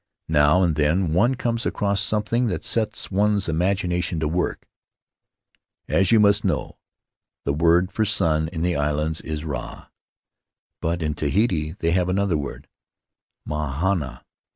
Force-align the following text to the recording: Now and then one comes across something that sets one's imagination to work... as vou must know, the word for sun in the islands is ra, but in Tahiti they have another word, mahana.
Now 0.33 0.63
and 0.63 0.75
then 0.75 1.13
one 1.13 1.35
comes 1.35 1.63
across 1.63 2.01
something 2.01 2.47
that 2.47 2.63
sets 2.65 3.11
one's 3.11 3.47
imagination 3.47 4.19
to 4.21 4.27
work... 4.27 4.67
as 5.87 6.09
vou 6.09 6.19
must 6.19 6.43
know, 6.43 6.79
the 7.45 7.53
word 7.53 7.91
for 7.91 8.03
sun 8.03 8.47
in 8.47 8.63
the 8.63 8.75
islands 8.75 9.21
is 9.21 9.45
ra, 9.45 9.89
but 10.81 11.03
in 11.03 11.13
Tahiti 11.13 11.73
they 11.73 11.91
have 11.91 12.09
another 12.09 12.35
word, 12.35 12.67
mahana. 13.47 14.23